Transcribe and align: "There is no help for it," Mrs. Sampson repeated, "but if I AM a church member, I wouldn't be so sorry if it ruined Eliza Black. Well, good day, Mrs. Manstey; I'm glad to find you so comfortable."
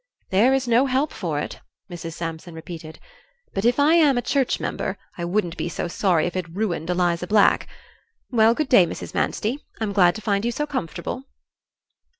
"There 0.31 0.51
is 0.51 0.67
no 0.67 0.87
help 0.87 1.13
for 1.13 1.37
it," 1.37 1.59
Mrs. 1.87 2.13
Sampson 2.13 2.55
repeated, 2.55 2.99
"but 3.53 3.65
if 3.65 3.79
I 3.79 3.93
AM 3.97 4.17
a 4.17 4.23
church 4.23 4.59
member, 4.59 4.97
I 5.15 5.23
wouldn't 5.25 5.57
be 5.57 5.69
so 5.69 5.87
sorry 5.87 6.25
if 6.25 6.35
it 6.35 6.49
ruined 6.49 6.89
Eliza 6.89 7.27
Black. 7.27 7.67
Well, 8.31 8.55
good 8.55 8.67
day, 8.67 8.87
Mrs. 8.87 9.13
Manstey; 9.13 9.59
I'm 9.79 9.93
glad 9.93 10.15
to 10.15 10.21
find 10.21 10.43
you 10.43 10.51
so 10.51 10.65
comfortable." 10.65 11.25